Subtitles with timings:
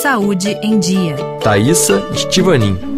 [0.00, 1.14] Saúde em Dia.
[1.42, 2.89] Thaisa Estivanin.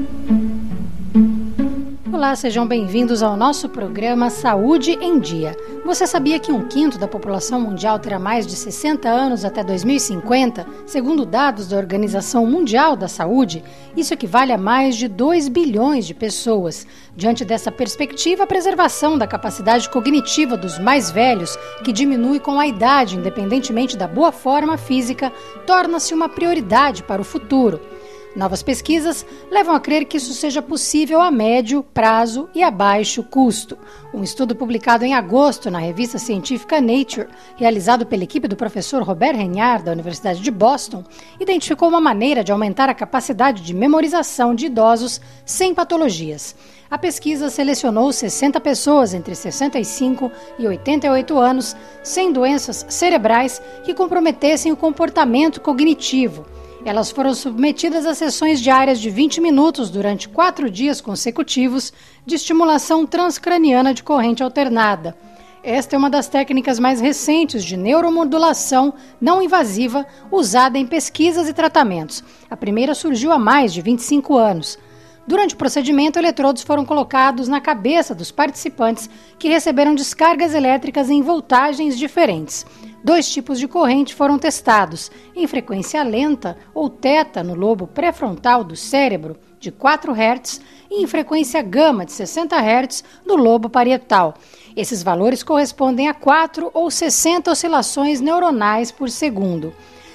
[2.22, 5.56] Olá, sejam bem-vindos ao nosso programa Saúde em Dia.
[5.84, 10.64] Você sabia que um quinto da população mundial terá mais de 60 anos até 2050,
[10.86, 13.64] segundo dados da Organização Mundial da Saúde?
[13.96, 16.86] Isso equivale a mais de 2 bilhões de pessoas.
[17.16, 22.68] Diante dessa perspectiva, a preservação da capacidade cognitiva dos mais velhos, que diminui com a
[22.68, 25.32] idade, independentemente da boa forma física,
[25.66, 27.80] torna-se uma prioridade para o futuro.
[28.34, 33.22] Novas pesquisas levam a crer que isso seja possível a médio prazo e a baixo
[33.22, 33.76] custo.
[34.12, 39.36] Um estudo publicado em agosto na revista científica Nature, realizado pela equipe do professor Robert
[39.36, 41.04] Regnard, da Universidade de Boston,
[41.38, 46.56] identificou uma maneira de aumentar a capacidade de memorização de idosos sem patologias.
[46.90, 54.72] A pesquisa selecionou 60 pessoas entre 65 e 88 anos sem doenças cerebrais que comprometessem
[54.72, 56.46] o comportamento cognitivo
[56.84, 61.92] elas foram submetidas a sessões diárias de 20 minutos durante quatro dias consecutivos
[62.26, 65.16] de estimulação transcraniana de corrente alternada.
[65.62, 71.52] Esta é uma das técnicas mais recentes de neuromodulação não invasiva usada em pesquisas e
[71.52, 72.24] tratamentos.
[72.50, 74.76] A primeira surgiu há mais de 25 anos.
[75.24, 81.22] Durante o procedimento, eletrodos foram colocados na cabeça dos participantes que receberam descargas elétricas em
[81.22, 82.66] voltagens diferentes.
[83.04, 88.76] Dois tipos de corrente foram testados, em frequência lenta ou teta no lobo pré-frontal do
[88.76, 94.34] cérebro, de 4 Hz, e em frequência gama, de 60 Hz, no lobo parietal.
[94.76, 99.74] Esses valores correspondem a 4 ou 60 oscilações neuronais por segundo.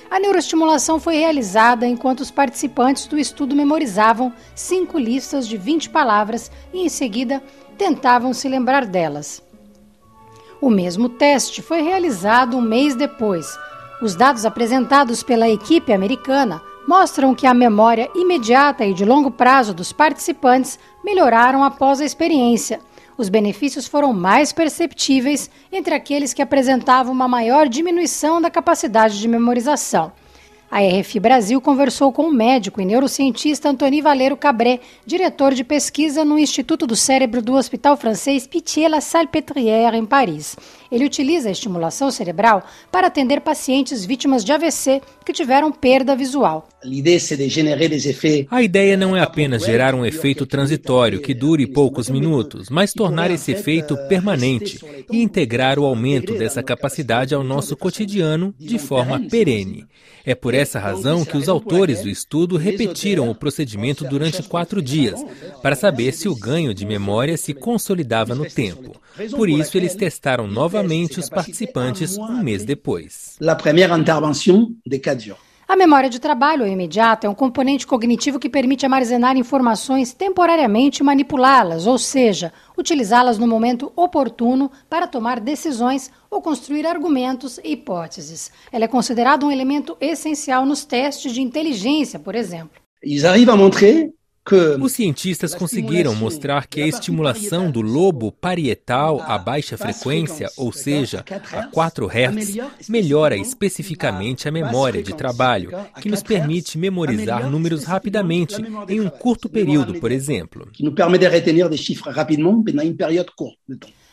[0.09, 6.49] A neuroestimulação foi realizada enquanto os participantes do estudo memorizavam cinco listas de 20 palavras
[6.73, 7.43] e, em seguida,
[7.77, 9.45] tentavam se lembrar delas.
[10.59, 13.57] O mesmo teste foi realizado um mês depois.
[14.01, 19.73] Os dados apresentados pela equipe americana mostram que a memória imediata e de longo prazo
[19.73, 22.79] dos participantes melhoraram após a experiência.
[23.17, 29.27] Os benefícios foram mais perceptíveis entre aqueles que apresentavam uma maior diminuição da capacidade de
[29.27, 30.11] memorização.
[30.69, 36.25] A RFI Brasil conversou com o médico e neurocientista Antony Valero Cabré, diretor de pesquisa
[36.25, 40.57] no Instituto do Cérebro do Hospital Francês Pitié-la-Salpêtrière, em Paris.
[40.91, 46.67] Ele utiliza a estimulação cerebral para atender pacientes vítimas de AVC que tiveram perda visual.
[48.49, 53.31] A ideia não é apenas gerar um efeito transitório que dure poucos minutos, mas tornar
[53.31, 54.79] esse efeito permanente
[55.11, 59.85] e integrar o aumento dessa capacidade ao nosso cotidiano de forma perene.
[60.25, 65.23] É por essa razão que os autores do estudo repetiram o procedimento durante quatro dias,
[65.61, 68.99] para saber se o ganho de memória se consolidava no tempo.
[69.31, 70.45] Por isso, eles testaram
[70.77, 73.37] novamente os participantes um mês depois.
[75.69, 81.01] A memória de trabalho ou imediata é um componente cognitivo que permite armazenar informações temporariamente
[81.01, 87.73] e manipulá-las, ou seja, utilizá-las no momento oportuno para tomar decisões ou construir argumentos e
[87.73, 88.49] hipóteses.
[88.71, 92.79] Ela é considerada um elemento essencial nos testes de inteligência, por exemplo.
[93.03, 94.13] Ils arrivent à montrer
[94.55, 101.23] os cientistas conseguiram mostrar que a estimulação do lobo parietal a baixa frequência, ou seja,
[101.53, 105.71] a 4 Hz, melhora especificamente a memória de trabalho,
[106.01, 108.55] que nos permite memorizar números rapidamente
[108.87, 110.69] em um curto período, por exemplo.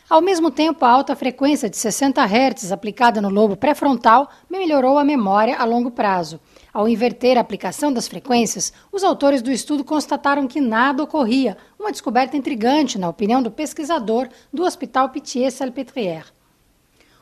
[0.07, 5.03] Ao mesmo tempo, a alta frequência de 60 Hz aplicada no lobo pré-frontal melhorou a
[5.03, 6.39] memória a longo prazo.
[6.75, 11.89] Ao inverter a aplicação das frequências, os autores do estudo constataram que nada ocorria, uma
[11.89, 16.25] descoberta intrigante, na opinião do pesquisador do Hospital Pitié-Salpêtrière.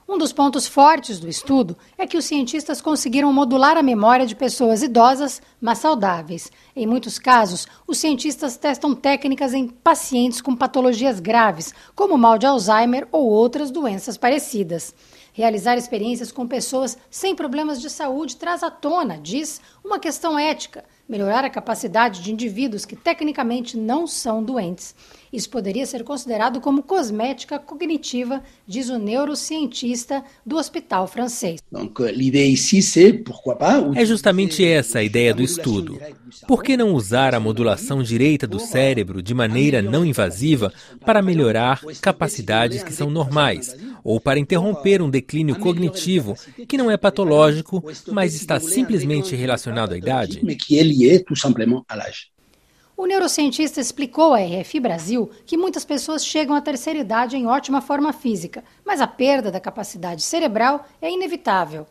[0.09, 4.35] Um dos pontos fortes do estudo é que os cientistas conseguiram modular a memória de
[4.35, 6.51] pessoas idosas, mas saudáveis.
[6.75, 12.47] Em muitos casos, os cientistas testam técnicas em pacientes com patologias graves, como mal de
[12.47, 14.95] Alzheimer ou outras doenças parecidas.
[15.33, 20.85] Realizar experiências com pessoas sem problemas de saúde traz à tona, diz, uma questão ética,
[21.07, 24.95] melhorar a capacidade de indivíduos que tecnicamente não são doentes.
[25.31, 31.59] Isso poderia ser considerado como cosmética cognitiva, diz o neurocientista do hospital francês.
[33.95, 35.99] É justamente essa a ideia do estudo.
[36.47, 40.71] Por que não usar a modulação direita do cérebro de maneira não invasiva
[41.03, 46.35] para melhorar capacidades que são normais, ou para interromper um declínio cognitivo
[46.67, 50.41] que não é patológico, mas está simplesmente relacionado à idade?
[52.95, 57.81] O neurocientista explicou à RF Brasil que muitas pessoas chegam à terceira idade em ótima
[57.81, 61.87] forma física, mas a perda da capacidade cerebral é inevitável.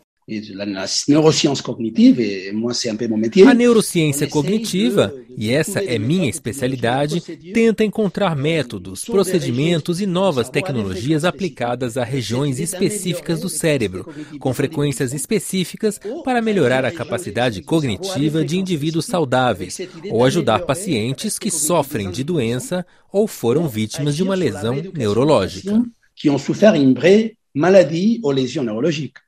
[3.45, 7.19] A neurociência cognitiva, e essa é minha especialidade,
[7.53, 14.07] tenta encontrar métodos, procedimentos e novas tecnologias aplicadas a regiões específicas do cérebro,
[14.39, 19.77] com frequências específicas para melhorar a capacidade cognitiva de indivíduos saudáveis
[20.09, 25.83] ou ajudar pacientes que sofrem de doença ou foram vítimas de uma lesão neurológica.
[26.15, 29.19] Que ont souffert une vraie maladie ou lésion neurologique.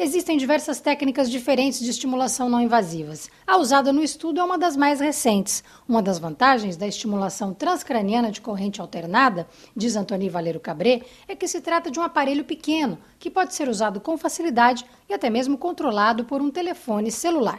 [0.00, 3.28] Existem diversas técnicas diferentes de estimulação não invasivas.
[3.44, 5.64] A usada no estudo é uma das mais recentes.
[5.88, 11.48] Uma das vantagens da estimulação transcraniana de corrente alternada, diz Antony Valeiro Cabré, é que
[11.48, 15.58] se trata de um aparelho pequeno, que pode ser usado com facilidade e até mesmo
[15.58, 17.58] controlado por um telefone celular.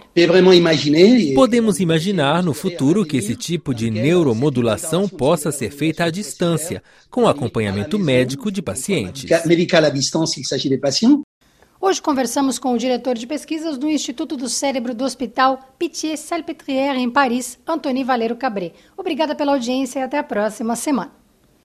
[1.35, 7.27] Podemos imaginar no futuro que esse tipo de neuromodulação possa ser feita à distância, com
[7.27, 9.29] acompanhamento médico de pacientes.
[11.81, 17.09] Hoje conversamos com o diretor de pesquisas do Instituto do Cérebro do Hospital Pitié-Salpêtrière, em
[17.09, 18.73] Paris, Antony Valero Cabré.
[18.97, 21.18] Obrigada pela audiência e até a próxima semana.